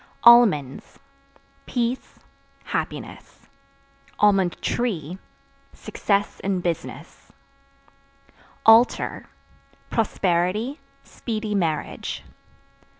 [0.23, 0.97] Almonds
[1.67, 2.17] Peace,
[2.63, 3.45] happiness;
[4.61, 5.19] (tree)
[5.73, 7.31] success in business.
[8.65, 9.27] Altar
[9.91, 12.23] Prosperity, speedy marriage.